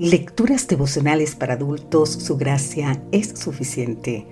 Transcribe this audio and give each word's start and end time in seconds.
Lecturas 0.00 0.66
devocionales 0.66 1.34
para 1.34 1.52
adultos, 1.52 2.08
su 2.08 2.38
gracia 2.38 3.02
es 3.12 3.38
suficiente. 3.38 4.26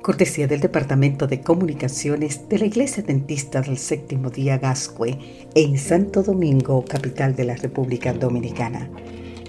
Cortesía 0.00 0.46
del 0.46 0.60
Departamento 0.60 1.26
de 1.26 1.42
Comunicaciones 1.42 2.48
de 2.48 2.58
la 2.58 2.64
Iglesia 2.64 3.02
Dentista 3.02 3.60
del 3.60 3.76
Séptimo 3.76 4.30
Día 4.30 4.56
Gascue 4.56 5.18
en 5.54 5.76
Santo 5.76 6.22
Domingo, 6.22 6.86
capital 6.86 7.36
de 7.36 7.44
la 7.44 7.54
República 7.54 8.14
Dominicana. 8.14 8.88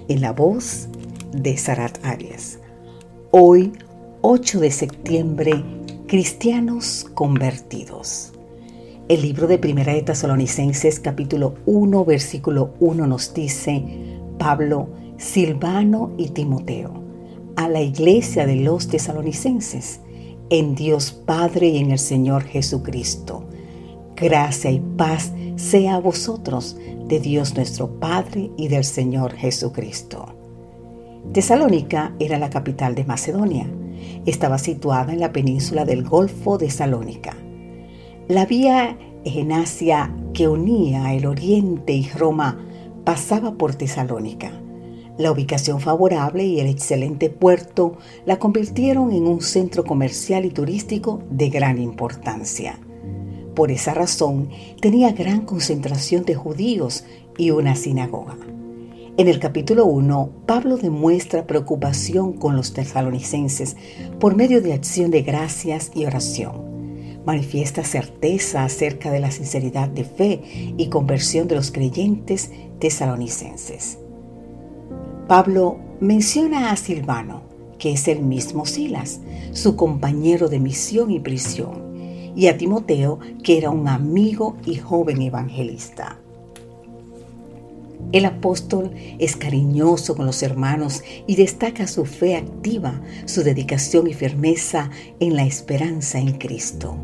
En 0.10 0.20
la 0.20 0.34
voz 0.34 0.90
de 1.32 1.56
Sarat 1.56 2.04
Arias. 2.04 2.60
Hoy, 3.32 3.72
8 4.24 4.60
de 4.60 4.72
septiembre, 4.72 5.64
Cristianos 6.06 7.10
convertidos. 7.14 8.34
El 9.08 9.22
libro 9.22 9.48
de 9.48 9.58
Primera 9.58 9.94
de 9.94 10.02
Tesalonicenses 10.02 11.00
capítulo 11.00 11.56
1 11.66 12.04
versículo 12.04 12.74
1 12.82 13.08
nos 13.08 13.34
dice, 13.34 13.86
Pablo, 14.38 14.90
Silvano 15.22 16.10
y 16.18 16.30
Timoteo, 16.30 16.92
a 17.56 17.70
la 17.70 17.80
iglesia 17.80 18.48
de 18.48 18.56
los 18.56 18.88
tesalonicenses, 18.88 20.02
en 20.50 20.74
Dios 20.74 21.12
Padre 21.12 21.68
y 21.68 21.78
en 21.78 21.92
el 21.92 22.00
Señor 22.00 22.44
Jesucristo. 22.44 23.46
Gracia 24.16 24.72
y 24.72 24.80
paz 24.80 25.32
sea 25.58 25.98
a 25.98 26.00
vosotros, 26.00 26.76
de 27.08 27.20
Dios 27.20 27.56
nuestro 27.56 28.00
Padre 28.00 28.50
y 28.58 28.68
del 28.68 28.84
Señor 28.84 29.36
Jesucristo. 29.36 30.26
Tesalónica 31.34 32.16
era 32.20 32.40
la 32.40 32.50
capital 32.50 32.96
de 32.96 33.06
Macedonia. 33.06 33.70
Estaba 34.26 34.58
situada 34.58 35.14
en 35.14 35.20
la 35.20 35.32
península 35.32 35.86
del 35.86 36.04
Golfo 36.04 36.58
de 36.58 36.72
Salónica. 36.72 37.38
La 38.28 38.48
vía 38.48 38.98
Egenasia 39.24 40.16
que 40.34 40.48
unía 40.48 41.14
el 41.14 41.28
Oriente 41.28 41.94
y 41.94 42.10
Roma 42.10 42.60
pasaba 43.06 43.54
por 43.54 43.76
Tesalónica. 43.76 44.61
La 45.18 45.32
ubicación 45.32 45.80
favorable 45.82 46.46
y 46.46 46.60
el 46.60 46.68
excelente 46.68 47.30
puerto 47.30 47.98
la 48.26 48.40
convirtieron 48.40 49.12
en 49.12 49.28
un 49.28 49.42
centro 49.42 49.84
comercial 49.84 50.46
y 50.46 50.50
turístico 50.50 51.22
de 51.30 51.50
gran 51.50 51.80
importancia. 51.80 52.80
Por 53.56 53.72
esa 53.72 53.94
razón, 53.94 54.50
tenía 54.82 55.12
gran 55.12 55.42
concentración 55.42 56.24
de 56.24 56.36
judíos 56.36 57.04
y 57.38 57.52
una 57.52 57.76
sinagoga. 57.76 58.38
En 59.18 59.28
el 59.28 59.40
capítulo 59.40 59.86
1, 59.86 60.30
Pablo 60.46 60.78
demuestra 60.78 61.46
preocupación 61.46 62.34
con 62.34 62.56
los 62.56 62.74
tesalonicenses 62.74 63.76
por 64.20 64.36
medio 64.36 64.62
de 64.62 64.74
acción 64.74 65.12
de 65.12 65.22
gracias 65.22 65.92
y 65.94 66.06
oración. 66.06 66.72
Manifiesta 67.26 67.84
certeza 67.84 68.64
acerca 68.64 69.12
de 69.12 69.20
la 69.20 69.30
sinceridad 69.30 69.90
de 69.90 70.06
fe 70.06 70.42
y 70.78 70.88
conversión 70.88 71.48
de 71.50 71.56
los 71.56 71.72
creyentes 71.72 72.52
tesalonicenses. 72.80 74.00
Pablo 75.32 75.80
menciona 76.02 76.74
a 76.74 76.76
Silvano, 76.76 77.44
que 77.80 77.94
es 77.94 78.10
el 78.10 78.22
mismo 78.22 78.66
Silas, 78.66 79.22
su 79.54 79.78
compañero 79.78 80.50
de 80.50 80.60
misión 80.60 81.10
y 81.10 81.22
prisión, 81.22 82.34
y 82.36 82.48
a 82.48 82.58
Timoteo, 82.58 83.18
que 83.42 83.58
era 83.58 83.70
un 83.70 83.88
amigo 83.88 84.58
y 84.66 84.76
joven 84.76 85.22
evangelista. 85.22 86.20
El 88.12 88.26
apóstol 88.26 88.92
es 89.20 89.38
cariñoso 89.38 90.18
con 90.18 90.26
los 90.26 90.44
hermanos 90.44 91.02
y 91.28 91.38
destaca 91.38 91.88
su 91.88 92.04
fe 92.04 92.36
activa, 92.36 93.00
su 93.24 93.42
dedicación 93.42 94.08
y 94.08 94.14
firmeza 94.14 94.90
en 95.22 95.38
la 95.38 95.46
esperanza 95.46 96.20
en 96.20 96.34
Cristo. 96.34 96.98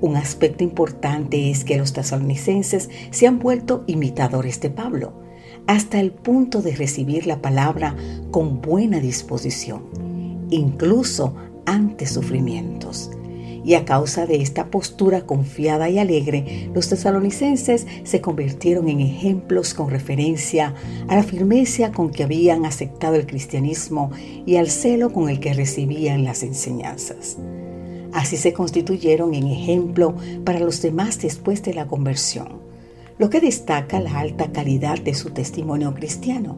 Un 0.00 0.16
aspecto 0.16 0.64
importante 0.64 1.50
es 1.50 1.64
que 1.64 1.76
los 1.76 1.92
tesalonicenses 1.92 2.88
se 3.10 3.26
han 3.26 3.38
vuelto 3.38 3.84
imitadores 3.86 4.62
de 4.62 4.70
Pablo 4.70 5.12
hasta 5.66 6.00
el 6.00 6.10
punto 6.10 6.62
de 6.62 6.74
recibir 6.74 7.26
la 7.26 7.40
palabra 7.40 7.96
con 8.30 8.60
buena 8.60 9.00
disposición, 9.00 9.82
incluso 10.50 11.34
ante 11.66 12.06
sufrimientos. 12.06 13.10
Y 13.62 13.74
a 13.74 13.84
causa 13.84 14.26
de 14.26 14.40
esta 14.40 14.70
postura 14.70 15.26
confiada 15.26 15.90
y 15.90 15.98
alegre, 15.98 16.70
los 16.74 16.88
tesalonicenses 16.88 17.86
se 18.04 18.20
convirtieron 18.20 18.88
en 18.88 19.00
ejemplos 19.00 19.74
con 19.74 19.90
referencia 19.90 20.74
a 21.08 21.16
la 21.16 21.22
firmeza 21.22 21.92
con 21.92 22.10
que 22.10 22.24
habían 22.24 22.64
aceptado 22.64 23.16
el 23.16 23.26
cristianismo 23.26 24.10
y 24.46 24.56
al 24.56 24.68
celo 24.68 25.12
con 25.12 25.28
el 25.28 25.40
que 25.40 25.52
recibían 25.52 26.24
las 26.24 26.42
enseñanzas. 26.42 27.36
Así 28.12 28.36
se 28.38 28.52
constituyeron 28.52 29.34
en 29.34 29.46
ejemplo 29.46 30.16
para 30.44 30.58
los 30.58 30.82
demás 30.82 31.20
después 31.20 31.62
de 31.62 31.74
la 31.74 31.86
conversión 31.86 32.69
lo 33.20 33.28
que 33.28 33.42
destaca 33.42 34.00
la 34.00 34.18
alta 34.18 34.50
calidad 34.50 34.98
de 34.98 35.12
su 35.12 35.28
testimonio 35.28 35.92
cristiano. 35.92 36.56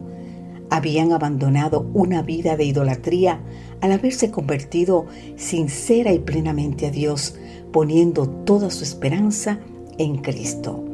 Habían 0.69 1.11
abandonado 1.11 1.89
una 1.93 2.21
vida 2.21 2.55
de 2.55 2.63
idolatría 2.63 3.41
al 3.81 3.91
haberse 3.91 4.31
convertido 4.31 5.05
sincera 5.35 6.13
y 6.13 6.19
plenamente 6.19 6.87
a 6.87 6.89
Dios, 6.89 7.35
poniendo 7.73 8.29
toda 8.29 8.69
su 8.69 8.85
esperanza 8.85 9.59
en 9.97 10.19
Cristo. 10.19 10.85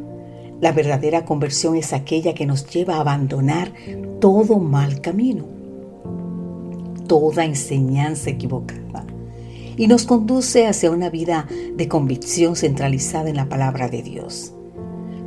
La 0.60 0.72
verdadera 0.72 1.24
conversión 1.24 1.76
es 1.76 1.94
aquella 1.94 2.34
que 2.34 2.48
nos 2.48 2.68
lleva 2.68 2.96
a 2.96 3.02
abandonar 3.02 3.72
todo 4.20 4.58
mal 4.58 5.02
camino, 5.02 5.46
toda 7.06 7.46
enseñanza 7.46 8.32
equivocada 8.32 9.06
y 9.78 9.86
nos 9.86 10.08
conduce 10.08 10.66
hacia 10.66 10.90
una 10.90 11.12
vida 11.12 11.48
de 11.76 11.88
convicción 11.88 12.56
centralizada 12.56 13.30
en 13.30 13.36
la 13.36 13.48
palabra 13.48 13.88
de 13.88 14.02
Dios. 14.02 14.56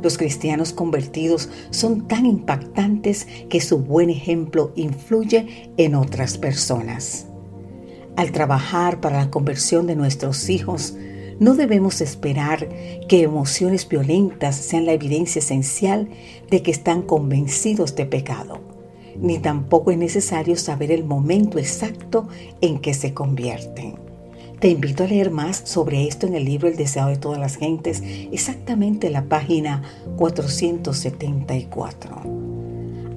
Los 0.03 0.17
cristianos 0.17 0.73
convertidos 0.73 1.49
son 1.69 2.09
tan 2.09 2.25
impactantes 2.25 3.25
que 3.49 3.61
su 3.61 3.79
buen 3.79 4.09
ejemplo 4.09 4.73
influye 4.75 5.71
en 5.77 5.95
otras 5.95 6.37
personas. 6.37 7.27
Al 8.17 8.33
trabajar 8.33 8.99
para 8.99 9.19
la 9.19 9.31
conversión 9.31 9.87
de 9.87 9.95
nuestros 9.95 10.49
hijos, 10.49 10.95
no 11.39 11.55
debemos 11.55 12.01
esperar 12.01 12.67
que 13.07 13.23
emociones 13.23 13.87
violentas 13.87 14.57
sean 14.57 14.85
la 14.85 14.91
evidencia 14.91 15.39
esencial 15.39 16.09
de 16.49 16.61
que 16.61 16.71
están 16.71 17.03
convencidos 17.03 17.95
de 17.95 18.05
pecado, 18.05 18.59
ni 19.17 19.39
tampoco 19.39 19.91
es 19.91 19.97
necesario 19.97 20.57
saber 20.57 20.91
el 20.91 21.05
momento 21.05 21.59
exacto 21.59 22.27
en 22.59 22.79
que 22.79 22.93
se 22.93 23.13
convierten. 23.13 24.12
Te 24.63 24.69
invito 24.69 25.03
a 25.03 25.07
leer 25.07 25.29
más 25.29 25.61
sobre 25.65 26.07
esto 26.07 26.25
en 26.25 26.33
el 26.35 26.45
libro 26.45 26.69
El 26.69 26.77
deseo 26.77 27.07
de 27.07 27.17
todas 27.17 27.37
las 27.37 27.57
gentes, 27.57 28.01
exactamente 28.31 29.09
la 29.09 29.25
página 29.25 29.83
474. 30.15 32.21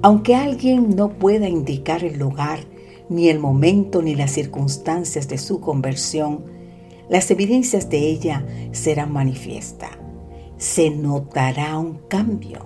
Aunque 0.01 0.35
alguien 0.35 0.97
no 0.97 1.07
pueda 1.07 1.47
indicar 1.47 2.03
el 2.03 2.19
lugar, 2.19 2.59
ni 3.07 3.29
el 3.29 3.39
momento, 3.39 4.01
ni 4.01 4.13
las 4.13 4.31
circunstancias 4.31 5.29
de 5.29 5.37
su 5.37 5.61
conversión, 5.61 6.43
las 7.07 7.31
evidencias 7.31 7.89
de 7.89 7.99
ella 7.99 8.45
serán 8.73 9.13
manifiestas. 9.13 9.91
Se 10.57 10.89
notará 10.89 11.77
un 11.77 11.99
cambio 12.09 12.65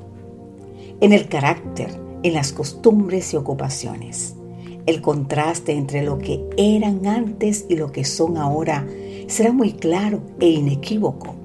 en 1.02 1.14
el 1.14 1.28
carácter, 1.28 1.91
en 2.24 2.34
las 2.34 2.52
costumbres 2.52 3.31
y 3.31 3.38
ocupaciones 3.38 4.38
el 4.86 5.02
contraste 5.02 5.74
entre 5.74 6.03
lo 6.03 6.18
que 6.18 6.44
eran 6.58 7.06
antes 7.06 7.66
y 7.69 7.75
lo 7.75 7.92
que 7.92 8.03
son 8.03 8.38
ahora 8.38 8.88
será 9.28 9.52
muy 9.52 9.74
claro 9.74 10.22
e 10.40 10.50
inequívoco. 10.50 11.36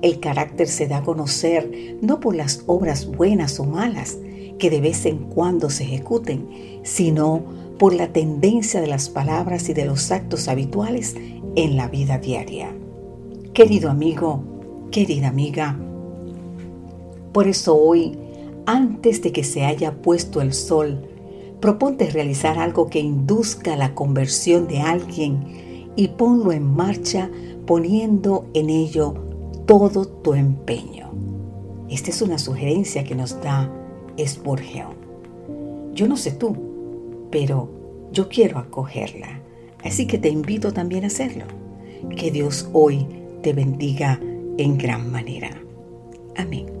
El 0.00 0.20
carácter 0.20 0.68
se 0.68 0.86
da 0.86 0.98
a 0.98 1.02
conocer 1.02 1.98
no 2.00 2.20
por 2.20 2.36
las 2.36 2.62
obras 2.66 3.06
buenas 3.06 3.58
o 3.58 3.64
malas 3.64 4.18
que 4.58 4.70
de 4.70 4.80
vez 4.80 5.06
en 5.06 5.18
cuando 5.18 5.70
se 5.70 5.84
ejecuten, 5.84 6.48
sino 6.82 7.42
por 7.78 7.94
la 7.94 8.12
tendencia 8.12 8.80
de 8.80 8.86
las 8.86 9.08
palabras 9.08 9.68
y 9.68 9.74
de 9.74 9.84
los 9.84 10.10
actos 10.10 10.48
habituales 10.48 11.16
en 11.56 11.76
la 11.76 11.88
vida 11.88 12.18
diaria. 12.18 12.74
Querido 13.52 13.90
amigo, 13.90 14.42
querida 14.90 15.28
amiga, 15.28 15.78
por 17.32 17.46
eso 17.46 17.76
hoy, 17.76 18.18
antes 18.66 19.22
de 19.22 19.32
que 19.32 19.44
se 19.44 19.64
haya 19.64 20.02
puesto 20.02 20.40
el 20.40 20.52
sol, 20.52 21.06
Proponte 21.60 22.10
realizar 22.10 22.58
algo 22.58 22.88
que 22.88 23.00
induzca 23.00 23.76
la 23.76 23.94
conversión 23.94 24.68
de 24.68 24.80
alguien 24.80 25.92
y 25.96 26.08
ponlo 26.08 26.52
en 26.52 26.64
marcha 26.64 27.30
poniendo 27.66 28.46
en 28.54 28.70
ello 28.70 29.14
todo 29.66 30.06
tu 30.06 30.34
empeño. 30.34 31.10
Esta 31.90 32.10
es 32.10 32.22
una 32.22 32.38
sugerencia 32.38 33.02
que 33.04 33.14
nos 33.14 33.40
da 33.40 33.70
Spurgeon. 34.24 34.94
Yo 35.94 36.06
no 36.06 36.16
sé 36.16 36.32
tú, 36.32 36.56
pero 37.30 37.68
yo 38.12 38.28
quiero 38.28 38.58
acogerla. 38.58 39.40
Así 39.82 40.06
que 40.06 40.18
te 40.18 40.28
invito 40.28 40.72
también 40.72 41.04
a 41.04 41.08
hacerlo. 41.08 41.44
Que 42.16 42.30
Dios 42.30 42.68
hoy 42.72 43.06
te 43.42 43.52
bendiga 43.52 44.20
en 44.58 44.78
gran 44.78 45.10
manera. 45.10 45.50
Amén. 46.36 46.77